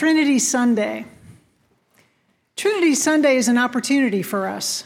Trinity 0.00 0.38
Sunday. 0.38 1.04
Trinity 2.56 2.94
Sunday 2.94 3.36
is 3.36 3.48
an 3.48 3.58
opportunity 3.58 4.22
for 4.22 4.46
us. 4.46 4.84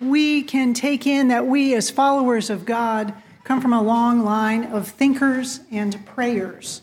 We 0.00 0.42
can 0.42 0.72
take 0.72 1.06
in 1.06 1.28
that 1.28 1.46
we, 1.46 1.74
as 1.74 1.90
followers 1.90 2.48
of 2.48 2.64
God, 2.64 3.12
come 3.44 3.60
from 3.60 3.74
a 3.74 3.82
long 3.82 4.24
line 4.24 4.64
of 4.64 4.88
thinkers 4.88 5.60
and 5.70 6.06
prayers. 6.06 6.80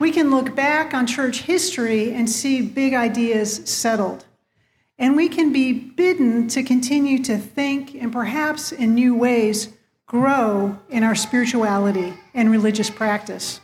We 0.00 0.10
can 0.10 0.32
look 0.32 0.56
back 0.56 0.92
on 0.92 1.06
church 1.06 1.42
history 1.42 2.12
and 2.12 2.28
see 2.28 2.62
big 2.62 2.94
ideas 2.94 3.70
settled. 3.70 4.24
And 4.98 5.14
we 5.14 5.28
can 5.28 5.52
be 5.52 5.72
bidden 5.72 6.48
to 6.48 6.64
continue 6.64 7.22
to 7.22 7.38
think 7.38 7.94
and 7.94 8.12
perhaps 8.12 8.72
in 8.72 8.96
new 8.96 9.14
ways 9.14 9.68
grow 10.06 10.76
in 10.88 11.04
our 11.04 11.14
spirituality 11.14 12.14
and 12.34 12.50
religious 12.50 12.90
practice. 12.90 13.60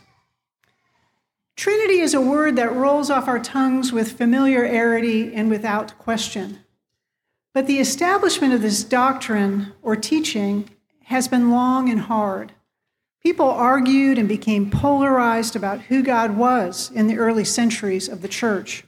Trinity 1.55 1.99
is 1.99 2.13
a 2.13 2.21
word 2.21 2.57
that 2.57 2.73
rolls 2.73 3.09
off 3.09 3.27
our 3.27 3.39
tongues 3.39 3.91
with 3.91 4.17
familiarity 4.17 5.33
and 5.33 5.49
without 5.49 5.97
question. 5.97 6.59
But 7.53 7.67
the 7.67 7.79
establishment 7.79 8.53
of 8.53 8.61
this 8.61 8.83
doctrine 8.83 9.71
or 9.81 9.95
teaching 9.95 10.69
has 11.05 11.27
been 11.27 11.51
long 11.51 11.89
and 11.89 12.01
hard. 12.01 12.51
People 13.23 13.49
argued 13.49 14.17
and 14.17 14.27
became 14.27 14.69
polarized 14.69 15.55
about 15.55 15.81
who 15.81 16.03
God 16.03 16.35
was 16.35 16.91
in 16.91 17.07
the 17.07 17.17
early 17.17 17.45
centuries 17.45 18.09
of 18.09 18.21
the 18.21 18.27
church. 18.27 18.83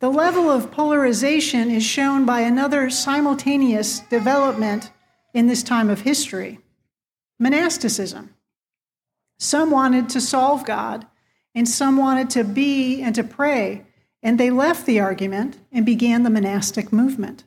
The 0.00 0.10
level 0.10 0.50
of 0.50 0.70
polarization 0.70 1.70
is 1.70 1.84
shown 1.84 2.26
by 2.26 2.40
another 2.40 2.90
simultaneous 2.90 4.00
development 4.00 4.90
in 5.32 5.46
this 5.46 5.62
time 5.62 5.88
of 5.90 6.00
history 6.02 6.58
monasticism. 7.40 8.34
Some 9.38 9.70
wanted 9.70 10.08
to 10.08 10.20
solve 10.20 10.64
God, 10.64 11.06
and 11.58 11.68
some 11.68 11.96
wanted 11.96 12.30
to 12.30 12.44
be 12.44 13.02
and 13.02 13.14
to 13.14 13.24
pray, 13.24 13.84
and 14.22 14.38
they 14.38 14.50
left 14.50 14.86
the 14.86 15.00
argument 15.00 15.58
and 15.72 15.84
began 15.84 16.22
the 16.22 16.30
monastic 16.30 16.92
movement. 16.92 17.44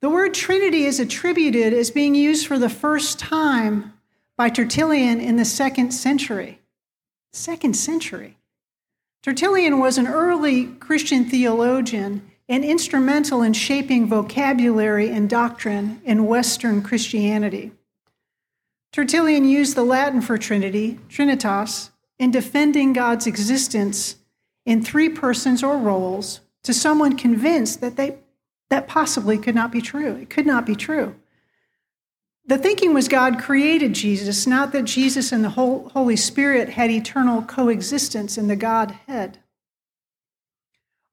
The 0.00 0.08
word 0.08 0.32
Trinity 0.32 0.84
is 0.84 1.00
attributed 1.00 1.72
as 1.72 1.90
being 1.90 2.14
used 2.14 2.46
for 2.46 2.58
the 2.58 2.68
first 2.68 3.18
time 3.18 3.92
by 4.36 4.48
Tertullian 4.48 5.20
in 5.20 5.36
the 5.36 5.44
second 5.44 5.90
century. 5.90 6.60
Second 7.32 7.74
century. 7.74 8.38
Tertullian 9.22 9.80
was 9.80 9.98
an 9.98 10.06
early 10.06 10.66
Christian 10.66 11.24
theologian 11.28 12.30
and 12.48 12.64
instrumental 12.64 13.42
in 13.42 13.52
shaping 13.52 14.06
vocabulary 14.06 15.10
and 15.10 15.28
doctrine 15.28 16.00
in 16.04 16.26
Western 16.26 16.82
Christianity. 16.82 17.72
Tertullian 18.92 19.44
used 19.44 19.74
the 19.74 19.82
Latin 19.82 20.22
for 20.22 20.38
Trinity, 20.38 20.98
Trinitas, 21.08 21.90
in 22.18 22.30
defending 22.30 22.92
God's 22.92 23.26
existence 23.26 24.16
in 24.66 24.82
three 24.82 25.08
persons 25.08 25.62
or 25.62 25.78
roles 25.78 26.40
to 26.64 26.74
someone 26.74 27.16
convinced 27.16 27.80
that 27.80 27.96
they 27.96 28.18
that 28.70 28.86
possibly 28.86 29.38
could 29.38 29.54
not 29.54 29.72
be 29.72 29.80
true. 29.80 30.16
It 30.16 30.28
could 30.28 30.46
not 30.46 30.66
be 30.66 30.76
true. 30.76 31.14
The 32.46 32.58
thinking 32.58 32.94
was 32.94 33.08
God 33.08 33.38
created 33.38 33.94
Jesus, 33.94 34.46
not 34.46 34.72
that 34.72 34.84
Jesus 34.84 35.32
and 35.32 35.44
the 35.44 35.50
Holy 35.50 36.16
Spirit 36.16 36.70
had 36.70 36.90
eternal 36.90 37.42
coexistence 37.42 38.38
in 38.38 38.48
the 38.48 38.56
Godhead. 38.56 39.38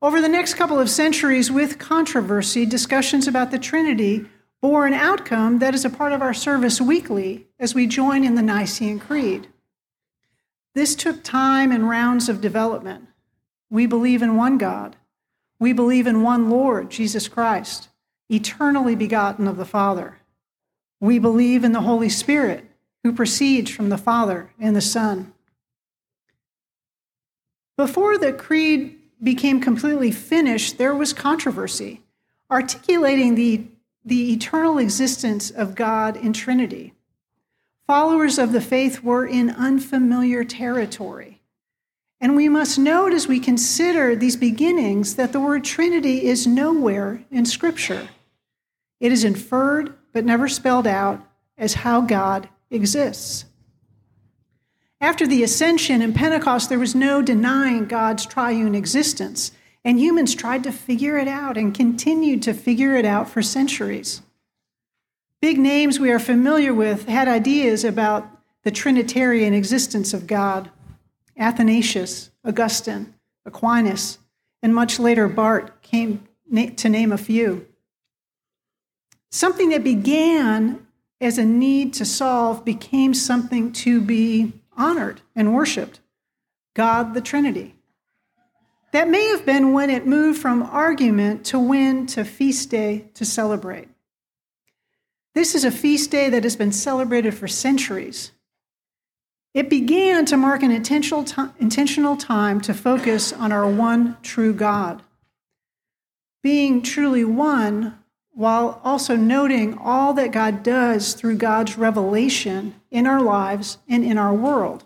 Over 0.02 0.22
the 0.22 0.30
next 0.30 0.54
couple 0.54 0.80
of 0.80 0.90
centuries, 0.90 1.52
with 1.52 1.80
controversy, 1.80 2.66
discussions 2.66 3.28
about 3.28 3.52
the 3.52 3.60
Trinity 3.60 4.26
bore 4.62 4.86
an 4.86 4.94
outcome 4.94 5.60
that 5.60 5.74
is 5.74 5.84
a 5.84 5.90
part 5.90 6.12
of 6.12 6.22
our 6.22 6.34
service 6.34 6.80
weekly 6.80 7.48
as 7.60 7.76
we 7.76 7.88
join 7.88 8.24
in 8.24 8.36
the 8.36 8.42
Nicene 8.42 9.00
Creed. 9.00 9.48
This 10.76 10.94
took 10.94 11.24
time 11.24 11.72
and 11.72 11.90
rounds 11.90 12.28
of 12.28 12.42
development. 12.42 13.08
We 13.70 13.86
believe 13.86 14.22
in 14.22 14.36
one 14.36 14.58
God. 14.58 14.98
We 15.58 15.72
believe 15.72 16.06
in 16.06 16.22
one 16.22 16.50
Lord, 16.50 16.92
Jesus 16.92 17.30
Christ, 17.30 17.88
eternally 18.30 18.94
begotten 18.94 19.48
of 19.48 19.56
the 19.56 19.66
Father. 19.66 20.20
We 21.00 21.18
believe 21.18 21.64
in 21.64 21.72
the 21.72 21.82
Holy 21.82 22.10
Spirit, 22.10 22.66
who 23.04 23.14
proceeds 23.14 23.72
from 23.72 23.88
the 23.88 23.98
Father 23.98 24.52
and 24.60 24.76
the 24.76 24.82
Son. 24.82 25.34
Before 27.78 28.18
the 28.18 28.34
creed 28.34 29.00
became 29.24 29.62
completely 29.62 30.12
finished, 30.12 30.78
there 30.78 30.94
was 30.94 31.14
controversy, 31.14 32.02
articulating 32.52 33.36
the, 33.36 33.66
the 34.04 34.34
eternal 34.34 34.78
existence 34.78 35.52
of 35.52 35.74
God 35.74 36.18
in 36.18 36.34
Trinity. 36.34 36.94
Followers 37.88 38.40
of 38.40 38.52
the 38.52 38.62
faith 38.62 39.04
were 39.04 39.28
in 39.28 39.52
unfamiliar 39.52 40.44
territory. 40.44 41.42
And 42.20 42.36
we 42.36 42.50
must 42.50 42.80
note 42.80 43.14
as 43.14 43.28
we 43.28 43.40
consider 43.40 44.16
these 44.16 44.36
beginnings 44.36 45.16
that 45.18 45.32
the 45.32 45.40
word 45.40 45.64
Trinity 45.64 46.26
is 46.26 46.48
nowhere 46.48 47.24
in 47.30 47.46
Scripture. 47.46 48.10
It 49.00 49.12
is 49.12 49.24
inferred, 49.24 49.94
but 50.14 50.26
never 50.26 50.48
spelled 50.48 50.88
out, 50.88 51.24
as 51.58 51.76
how 51.76 52.02
God 52.02 52.50
exists. 52.72 53.46
After 55.00 55.28
the 55.28 55.44
ascension 55.44 56.02
and 56.02 56.16
Pentecost, 56.16 56.70
there 56.70 56.80
was 56.80 56.96
no 56.96 57.22
denying 57.22 57.86
God's 57.86 58.26
triune 58.26 58.74
existence, 58.74 59.52
and 59.84 60.00
humans 60.00 60.34
tried 60.34 60.64
to 60.64 60.72
figure 60.72 61.20
it 61.20 61.28
out 61.28 61.58
and 61.58 61.76
continued 61.76 62.42
to 62.44 62.54
figure 62.54 62.96
it 62.96 63.06
out 63.06 63.30
for 63.30 63.44
centuries. 63.44 64.24
Big 65.42 65.58
names 65.58 66.00
we 66.00 66.12
are 66.12 66.20
familiar 66.20 66.74
with 66.74 67.08
had 67.08 67.28
ideas 67.28 67.84
about 67.84 68.28
the 68.64 68.72
Trinitarian 68.72 69.54
existence 69.54 70.14
of 70.14 70.28
God 70.28 70.72
Athanasius, 71.38 72.32
Augustine, 72.46 73.14
Aquinas, 73.46 74.20
and 74.64 74.74
much 74.74 75.00
later 75.00 75.28
Barth 75.28 75.82
came 75.82 76.28
to 76.78 76.90
name 76.90 77.12
a 77.12 77.18
few. 77.18 77.68
Something 79.32 79.70
that 79.70 79.84
began 79.84 80.88
as 81.20 81.38
a 81.38 81.46
need 81.46 81.94
to 81.96 82.06
solve 82.06 82.64
became 82.64 83.14
something 83.14 83.74
to 83.74 84.00
be 84.00 84.54
honored 84.78 85.22
and 85.36 85.54
worshiped 85.54 86.00
God 86.74 87.14
the 87.14 87.22
Trinity. 87.22 87.76
That 88.92 89.10
may 89.10 89.28
have 89.28 89.46
been 89.46 89.74
when 89.74 89.90
it 89.90 90.08
moved 90.08 90.42
from 90.42 90.64
argument 90.64 91.46
to 91.48 91.60
win 91.60 92.06
to 92.08 92.24
feast 92.24 92.70
day 92.70 93.10
to 93.16 93.26
celebrate. 93.26 93.90
This 95.36 95.54
is 95.54 95.66
a 95.66 95.72
feast 95.72 96.12
day 96.12 96.30
that 96.30 96.44
has 96.44 96.56
been 96.56 96.72
celebrated 96.72 97.34
for 97.34 97.48
centuries. 97.48 98.32
It 99.54 99.70
began 99.70 100.26
to 100.26 100.38
mark 100.38 100.64
an 100.64 100.72
intentional, 100.72 101.26
intentional 101.60 102.16
time 102.16 102.62
to 102.62 102.74
focus 102.74 103.34
on 103.34 103.52
our 103.52 103.70
one 103.70 104.16
true 104.24 104.54
God. 104.54 105.04
Being 106.42 106.82
truly 106.82 107.26
one, 107.26 108.00
while 108.32 108.80
also 108.84 109.18
noting 109.18 109.78
all 109.78 110.14
that 110.14 110.32
God 110.32 110.64
does 110.64 111.14
through 111.14 111.38
God's 111.38 111.78
revelation 111.78 112.76
in 112.90 113.06
our 113.06 113.22
lives 113.22 113.78
and 113.90 114.06
in 114.06 114.18
our 114.18 114.34
world. 114.34 114.86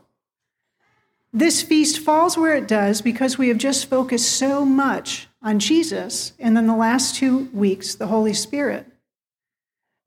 This 1.32 1.62
feast 1.62 2.00
falls 2.00 2.38
where 2.38 2.56
it 2.56 2.68
does 2.68 3.04
because 3.04 3.38
we 3.38 3.50
have 3.50 3.60
just 3.60 3.88
focused 3.88 4.32
so 4.32 4.66
much 4.66 5.28
on 5.44 5.60
Jesus 5.60 6.34
and 6.40 6.58
then 6.58 6.66
the 6.66 6.76
last 6.76 7.16
two 7.16 7.50
weeks, 7.54 7.94
the 7.94 8.08
Holy 8.08 8.34
Spirit. 8.34 8.89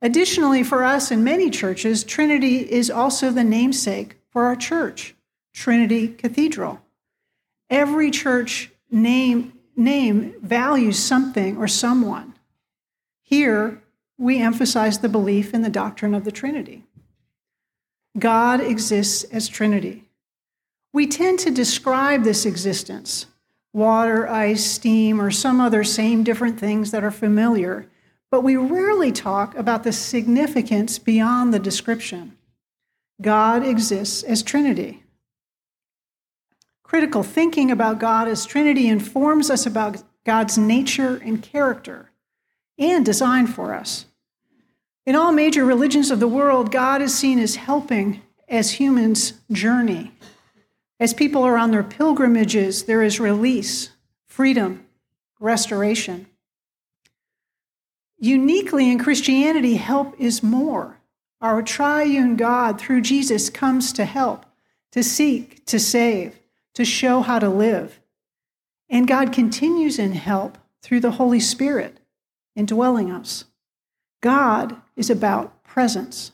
Additionally, 0.03 0.65
for 0.65 0.83
us 0.83 1.13
in 1.13 1.23
many 1.23 1.49
churches, 1.49 2.03
Trinity 2.03 2.71
is 2.71 2.91
also 2.91 3.31
the 3.31 3.45
namesake 3.45 4.17
for 4.31 4.47
our 4.47 4.57
church, 4.57 5.15
Trinity 5.55 6.09
Cathedral. 6.09 6.81
Every 7.71 8.11
church 8.11 8.73
name, 8.91 9.53
name 9.77 10.35
values 10.43 10.99
something 10.99 11.57
or 11.57 11.69
someone. 11.69 12.35
Here, 13.23 13.81
we 14.19 14.43
emphasize 14.43 14.99
the 14.99 15.09
belief 15.09 15.55
in 15.55 15.63
the 15.63 15.71
doctrine 15.71 16.15
of 16.15 16.25
the 16.25 16.33
Trinity. 16.33 16.83
God 18.19 18.61
exists 18.61 19.23
as 19.25 19.49
Trinity. 19.49 20.05
We 20.93 21.07
tend 21.07 21.39
to 21.41 21.51
describe 21.51 22.25
this 22.25 22.45
existence 22.45 23.27
water, 23.73 24.29
ice, 24.29 24.67
steam, 24.67 25.19
or 25.19 25.31
some 25.31 25.61
other 25.61 25.83
same 25.83 26.23
different 26.25 26.61
things 26.61 26.91
that 26.91 27.05
are 27.05 27.11
familiar 27.11 27.87
but 28.33 28.43
we 28.43 28.57
rarely 28.57 29.13
talk 29.13 29.55
about 29.57 29.85
the 29.85 29.93
significance 29.93 30.99
beyond 30.99 31.53
the 31.53 31.59
description. 31.59 32.35
God 33.21 33.63
exists 33.63 34.23
as 34.23 34.43
Trinity. 34.43 35.03
Critical 36.83 37.23
thinking 37.23 37.71
about 37.71 38.01
God 38.01 38.29
as 38.29 38.47
Trinity 38.47 38.89
informs 38.89 39.51
us 39.51 39.67
about 39.67 40.03
God's 40.25 40.57
nature 40.57 41.21
and 41.23 41.43
character 41.43 42.11
and 42.79 43.05
design 43.05 43.47
for 43.47 43.75
us. 43.75 44.07
In 45.05 45.15
all 45.15 45.33
major 45.33 45.67
religions 45.67 46.11
of 46.11 46.19
the 46.19 46.27
world, 46.27 46.73
God 46.73 47.03
is 47.03 47.15
seen 47.15 47.39
as 47.39 47.57
helping 47.57 48.23
as 48.49 48.71
humans 48.71 49.35
journey. 49.51 50.11
As 50.99 51.13
people 51.13 51.43
are 51.43 51.59
on 51.59 51.71
their 51.71 51.83
pilgrimages, 51.83 52.85
there 52.85 53.03
is 53.03 53.21
release, 53.21 53.91
freedom, 54.27 54.87
restoration. 55.39 56.29
Uniquely 58.25 58.89
in 58.89 59.01
Christianity, 59.01 59.75
help 59.75 60.15
is 60.17 60.45
more. 60.45 61.01
Our 61.41 61.61
triune 61.61 62.37
God 62.37 62.81
through 62.81 63.01
Jesus 63.01 63.51
comes 63.51 63.93
to 63.95 64.05
help, 64.05 64.47
to 64.93 65.03
seek, 65.03 65.67
to 65.67 65.81
save, 65.81 66.39
to 66.75 66.85
show 66.85 67.23
how 67.23 67.41
to 67.41 67.49
live, 67.49 67.99
And 68.93 69.09
God 69.09 69.33
continues 69.33 69.99
in 69.99 70.13
help 70.13 70.59
through 70.83 71.01
the 71.01 71.13
Holy 71.13 71.41
Spirit 71.41 71.99
indwelling 72.55 73.11
us. 73.11 73.47
God 74.21 74.77
is 74.97 75.09
about 75.09 75.65
presence. 75.65 76.33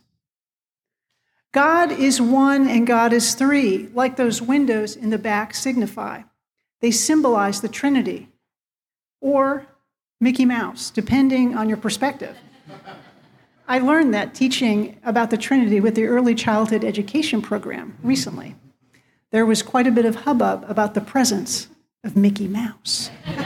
God 1.52 1.93
is 1.93 2.20
one 2.20 2.69
and 2.69 2.84
God 2.84 3.12
is 3.12 3.34
three, 3.34 3.88
like 3.94 4.17
those 4.17 4.43
windows 4.43 4.96
in 4.96 5.11
the 5.11 5.19
back 5.19 5.55
signify. 5.55 6.23
They 6.81 6.91
symbolize 6.91 7.61
the 7.61 7.69
Trinity 7.69 8.29
or 9.20 9.68
Mickey 10.20 10.44
Mouse, 10.44 10.91
depending 10.91 11.56
on 11.56 11.69
your 11.69 11.79
perspective. 11.79 12.37
I 13.69 13.79
learned 13.79 14.12
that 14.15 14.35
teaching 14.35 14.99
about 15.05 15.31
the 15.31 15.37
Trinity 15.37 15.79
with 15.79 15.94
the 15.94 16.06
early 16.06 16.35
childhood 16.35 16.82
education 16.82 17.41
program 17.41 17.97
recently. 18.03 18.56
There 19.31 19.47
was 19.47 19.62
quite 19.62 19.87
a 19.87 19.93
bit 19.93 20.05
of 20.05 20.17
hubbub 20.17 20.65
about 20.69 20.94
the 20.94 21.00
presence 21.00 21.69
of 22.03 22.17
Mickey 22.17 22.49
Mouse. 22.49 23.11
it 23.26 23.37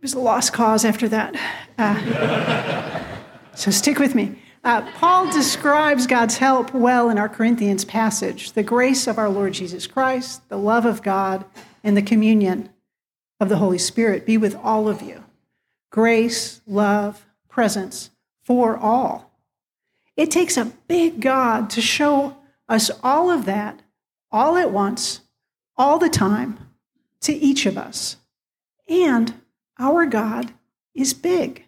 was 0.00 0.14
a 0.14 0.18
lost 0.18 0.52
cause 0.52 0.84
after 0.84 1.08
that. 1.08 1.36
Uh, 1.76 3.04
so 3.54 3.70
stick 3.70 3.98
with 3.98 4.14
me. 4.14 4.40
Uh, 4.64 4.82
Paul 4.92 5.30
describes 5.30 6.06
God's 6.06 6.38
help 6.38 6.72
well 6.72 7.10
in 7.10 7.18
our 7.18 7.28
Corinthians 7.28 7.84
passage 7.84 8.52
the 8.52 8.62
grace 8.62 9.06
of 9.06 9.18
our 9.18 9.28
Lord 9.28 9.52
Jesus 9.52 9.86
Christ, 9.86 10.48
the 10.48 10.56
love 10.56 10.86
of 10.86 11.02
God, 11.02 11.44
and 11.84 11.96
the 11.96 12.02
communion 12.02 12.70
of 13.40 13.48
the 13.48 13.56
Holy 13.56 13.78
Spirit 13.78 14.26
be 14.26 14.36
with 14.36 14.56
all 14.56 14.88
of 14.88 15.02
you. 15.02 15.24
Grace, 15.90 16.60
love, 16.66 17.26
presence 17.48 18.10
for 18.42 18.76
all. 18.76 19.30
It 20.16 20.30
takes 20.30 20.56
a 20.56 20.72
big 20.86 21.20
God 21.20 21.70
to 21.70 21.80
show 21.80 22.36
us 22.68 22.90
all 23.02 23.30
of 23.30 23.44
that 23.46 23.82
all 24.30 24.56
at 24.56 24.70
once, 24.70 25.20
all 25.76 25.98
the 25.98 26.08
time, 26.08 26.58
to 27.20 27.32
each 27.32 27.66
of 27.66 27.78
us. 27.78 28.16
And 28.88 29.34
our 29.78 30.06
God 30.06 30.52
is 30.94 31.14
big. 31.14 31.64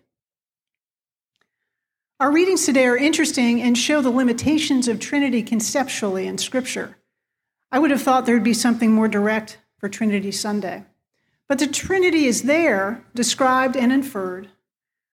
Our 2.19 2.31
readings 2.31 2.67
today 2.67 2.87
are 2.87 2.97
interesting 2.97 3.63
and 3.63 3.79
show 3.79 4.03
the 4.03 4.11
limitations 4.11 4.89
of 4.89 5.01
Trinity 5.01 5.43
conceptually 5.43 6.27
in 6.27 6.37
Scripture. 6.37 6.99
I 7.73 7.79
would 7.79 7.91
have 7.91 8.03
thought 8.03 8.27
there 8.27 8.35
would 8.35 8.45
be 8.45 8.53
something 8.53 8.93
more 8.93 9.09
direct 9.09 9.59
for 9.79 9.89
Trinity 9.89 10.33
Sunday. 10.33 10.85
But 11.51 11.59
the 11.59 11.67
Trinity 11.67 12.27
is 12.27 12.43
there, 12.43 13.03
described 13.13 13.77
and 13.77 13.93
inferred. 13.93 14.51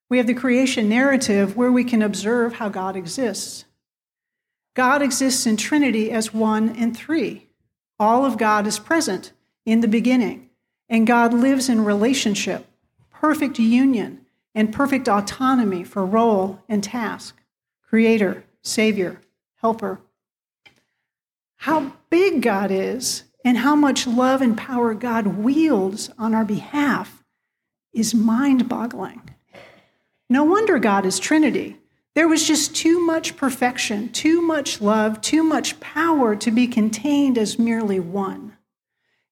We 0.07 0.17
have 0.17 0.27
the 0.27 0.35
creation 0.35 0.87
narrative 0.87 1.57
where 1.57 1.71
we 1.71 1.83
can 1.83 2.03
observe 2.03 2.53
how 2.53 2.69
God 2.69 2.95
exists. 2.95 3.65
God 4.75 5.01
exists 5.01 5.47
in 5.47 5.57
Trinity 5.57 6.11
as 6.11 6.35
one 6.35 6.69
and 6.77 6.95
three. 6.95 7.47
All 7.99 8.23
of 8.23 8.37
God 8.37 8.67
is 8.67 8.77
present 8.77 9.31
in 9.65 9.81
the 9.81 9.87
beginning, 9.87 10.51
and 10.87 11.07
God 11.07 11.33
lives 11.33 11.69
in 11.69 11.83
relationship, 11.83 12.67
perfect 13.09 13.57
union 13.57 14.23
and 14.53 14.71
perfect 14.71 15.09
autonomy 15.09 15.83
for 15.83 16.05
role 16.05 16.61
and 16.69 16.83
task 16.83 17.35
creator, 17.81 18.43
savior, 18.61 19.21
helper. 19.55 20.01
How 21.55 21.93
big 22.11 22.43
God 22.43 22.69
is 22.69 23.23
and 23.47 23.59
how 23.59 23.77
much 23.77 24.05
love 24.05 24.41
and 24.41 24.57
power 24.57 24.93
God 24.93 25.25
wields 25.25 26.09
on 26.19 26.35
our 26.35 26.43
behalf 26.43 27.23
is 27.93 28.13
mind 28.13 28.67
boggling. 28.67 29.21
No 30.29 30.43
wonder 30.43 30.79
God 30.79 31.05
is 31.05 31.17
Trinity. 31.17 31.77
There 32.13 32.27
was 32.27 32.45
just 32.45 32.75
too 32.75 32.99
much 32.99 33.37
perfection, 33.37 34.09
too 34.09 34.41
much 34.41 34.81
love, 34.81 35.21
too 35.21 35.43
much 35.43 35.79
power 35.79 36.35
to 36.35 36.51
be 36.51 36.67
contained 36.67 37.37
as 37.37 37.57
merely 37.57 38.01
one. 38.01 38.57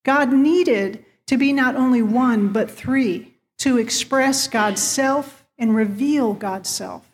God 0.05 0.31
needed 0.31 1.03
to 1.27 1.35
be 1.35 1.51
not 1.51 1.75
only 1.75 2.01
one, 2.01 2.53
but 2.53 2.71
three 2.71 3.33
to 3.57 3.77
express 3.77 4.47
God's 4.47 4.81
self 4.81 5.43
and 5.57 5.75
reveal 5.75 6.31
God's 6.31 6.69
self. 6.69 7.05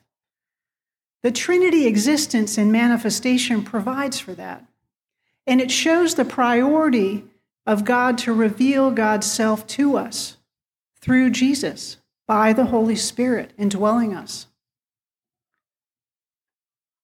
The 1.24 1.32
Trinity 1.32 1.88
existence 1.88 2.60
and 2.60 2.72
manifestation 2.72 3.64
provides 3.64 4.20
for 4.20 4.36
that. 4.36 4.68
And 5.48 5.60
it 5.60 5.72
shows 5.72 6.16
the 6.16 6.26
priority 6.26 7.26
of 7.66 7.86
God 7.86 8.18
to 8.20 8.34
reveal 8.34 8.92
God's 8.92 9.32
self 9.32 9.66
to 9.68 9.98
us 9.98 10.38
through 11.00 11.32
Jesus 11.32 11.98
by 12.28 12.54
the 12.54 12.66
Holy 12.66 12.96
Spirit 12.96 13.52
indwelling 13.58 14.16
us. 14.16 14.48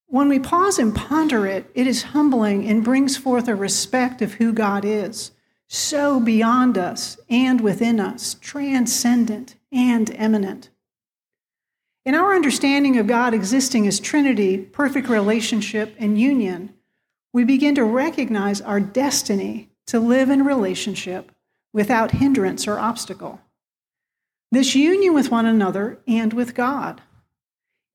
When 0.05 0.29
we 0.29 0.39
pause 0.39 0.79
and 0.79 0.95
ponder 0.95 1.45
it, 1.45 1.69
it 1.75 1.85
is 1.85 2.03
humbling 2.03 2.67
and 2.67 2.83
brings 2.83 3.17
forth 3.17 3.47
a 3.47 3.55
respect 3.55 4.21
of 4.21 4.35
who 4.35 4.53
God 4.53 4.85
is 4.85 5.31
so 5.67 6.19
beyond 6.19 6.77
us 6.77 7.17
and 7.29 7.59
within 7.59 7.99
us, 7.99 8.35
transcendent 8.35 9.55
and 9.71 10.09
immanent. 10.11 10.69
In 12.05 12.15
our 12.15 12.33
understanding 12.33 12.97
of 12.97 13.07
God 13.07 13.33
existing 13.33 13.85
as 13.85 13.99
Trinity, 13.99 14.57
perfect 14.57 15.09
relationship, 15.09 15.93
and 15.99 16.19
union, 16.19 16.73
we 17.37 17.43
begin 17.43 17.75
to 17.75 17.83
recognize 17.83 18.61
our 18.61 18.79
destiny 18.79 19.69
to 19.85 19.99
live 19.99 20.31
in 20.31 20.43
relationship 20.43 21.31
without 21.71 22.09
hindrance 22.09 22.67
or 22.67 22.79
obstacle. 22.79 23.39
This 24.51 24.73
union 24.73 25.13
with 25.13 25.29
one 25.29 25.45
another 25.45 25.99
and 26.07 26.33
with 26.33 26.55
God. 26.55 26.99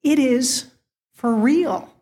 It 0.05 0.21
is 0.21 0.67
for 1.13 1.35
real. 1.35 1.93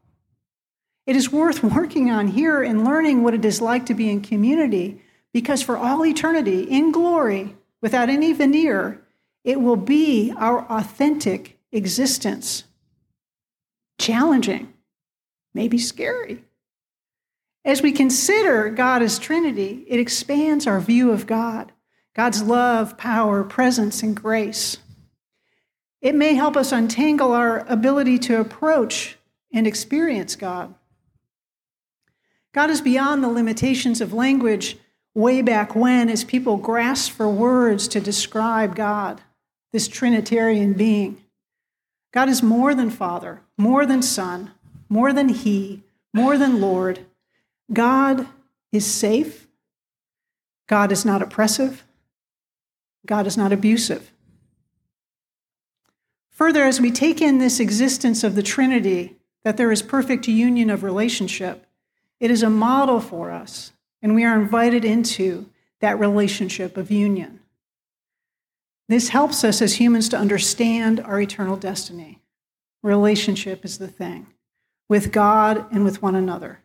It 1.07 1.17
is 1.17 1.33
worth 1.33 1.63
working 1.65 2.11
on 2.11 2.29
here 2.29 2.63
and 2.63 2.85
learning 2.85 3.23
what 3.23 3.33
it 3.33 3.47
is 3.47 3.63
like 3.63 3.87
to 3.87 3.95
be 3.95 4.11
in 4.11 4.21
community 4.21 5.01
because 5.33 5.63
for 5.63 5.79
all 5.79 6.05
eternity, 6.05 6.65
in 6.65 6.93
glory, 6.93 7.57
without 7.81 8.11
any 8.11 8.35
veneer, 8.35 9.01
it 9.45 9.63
will 9.63 9.77
be 9.77 10.31
our 10.37 10.71
authentic 10.71 11.59
existence. 11.73 12.65
Challenging, 13.99 14.75
maybe 15.55 15.79
scary. 15.79 16.45
As 17.65 17.83
we 17.83 17.93
consider 17.93 18.71
God 18.71 19.03
as 19.03 19.19
Trinity, 19.19 19.85
it 19.87 20.01
expands 20.01 20.67
our 20.67 20.81
view 20.81 21.11
of 21.11 21.27
God, 21.27 21.73
God's 22.15 22.43
love, 22.43 22.97
power, 22.97 23.45
presence, 23.45 24.03
and 24.03 24.17
grace. 24.17 24.79
It 26.01 26.15
may 26.15 26.35
help 26.35 26.57
us 26.57 26.73
untangle 26.73 27.33
our 27.33 27.59
ability 27.69 28.19
to 28.21 28.41
approach 28.41 29.19
and 29.53 29.67
experience 29.67 30.37
God. 30.37 30.75
God 32.53 32.71
is 32.71 32.81
beyond 32.81 33.23
the 33.23 33.29
limitations 33.29 34.01
of 34.01 34.13
language 34.13 34.79
way 35.15 35.43
back 35.43 35.75
when 35.75 36.09
as 36.09 36.25
people 36.25 36.57
grasped 36.57 37.15
for 37.15 37.29
words 37.29 37.87
to 37.89 38.01
describe 38.01 38.75
God, 38.75 39.21
this 39.73 39.87
Trinitarian 39.87 40.73
being. 40.73 41.23
God 42.13 42.29
is 42.29 42.43
more 42.43 42.75
than 42.75 42.91
Father, 42.91 43.43
more 43.57 43.85
than 43.85 44.03
Son, 44.03 44.53
more 44.89 45.13
than 45.13 45.29
He, 45.29 45.83
more 46.13 46.39
than 46.39 46.61
Lord. 46.61 47.07
God 47.73 48.27
is 48.73 48.87
safe. 48.87 49.47
God 50.69 50.93
is 50.93 51.05
not 51.05 51.23
oppressive. 51.23 51.85
God 53.07 53.27
is 53.27 53.37
not 53.37 53.53
abusive. 53.53 54.13
Further, 56.31 56.65
as 56.65 56.81
we 56.81 56.91
take 56.91 57.21
in 57.21 57.39
this 57.39 57.61
existence 57.61 58.25
of 58.25 58.35
the 58.35 58.43
Trinity, 58.43 59.17
that 59.43 59.57
there 59.57 59.73
is 59.73 59.83
perfect 59.83 60.29
union 60.29 60.71
of 60.71 60.83
relationship, 60.83 61.67
it 62.19 62.31
is 62.31 62.43
a 62.43 62.51
model 62.51 63.01
for 63.01 63.31
us 63.31 63.73
and 64.03 64.15
we 64.15 64.25
are 64.25 64.41
invited 64.41 64.85
into 64.85 65.47
that 65.81 65.99
relationship 65.99 66.77
of 66.77 66.91
union. 66.91 67.41
This 68.89 69.11
helps 69.11 69.45
us 69.45 69.63
as 69.63 69.75
humans 69.75 70.09
to 70.11 70.19
understand 70.19 71.01
our 71.01 71.21
eternal 71.21 71.57
destiny. 71.57 72.21
Relationship 72.83 73.65
is 73.65 73.79
the 73.79 73.89
thing 73.89 74.27
with 74.89 75.13
God 75.13 75.65
and 75.71 75.85
with 75.85 76.03
one 76.03 76.17
another. 76.17 76.61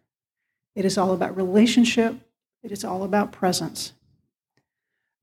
It 0.75 0.85
is 0.85 0.97
all 0.97 1.13
about 1.13 1.35
relationship, 1.35 2.15
it 2.61 2.71
is 2.71 2.83
all 2.83 3.03
about 3.03 3.31
presence. 3.31 3.93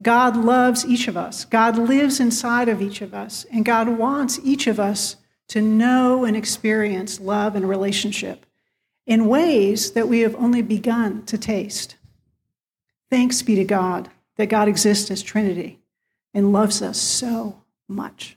God 0.02 0.37
loves 0.37 0.85
each 0.85 1.06
of 1.06 1.16
us. 1.16 1.44
God 1.44 1.78
lives 1.78 2.18
inside 2.18 2.68
of 2.68 2.82
each 2.82 3.02
of 3.02 3.14
us, 3.14 3.47
and 3.52 3.64
God 3.64 3.88
wants 3.88 4.40
each 4.42 4.66
of 4.66 4.80
us 4.80 5.16
to 5.49 5.61
know 5.61 6.25
and 6.25 6.37
experience 6.37 7.21
love 7.21 7.54
and 7.54 7.68
relationship 7.68 8.47
in 9.06 9.26
ways 9.26 9.92
that 9.92 10.09
we 10.09 10.21
have 10.21 10.35
only 10.37 10.62
begun 10.62 11.25
to 11.26 11.38
taste. 11.38 11.97
Thanks 13.11 13.42
be 13.42 13.54
to 13.56 13.64
God 13.64 14.11
that 14.37 14.47
God 14.47 14.68
exists 14.68 15.11
as 15.11 15.23
Trinity 15.23 15.78
and 16.32 16.52
loves 16.52 16.80
us 16.80 16.99
so 16.99 17.62
much. 17.87 18.37